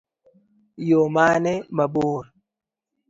[0.87, 2.23] Yoo mane mabor?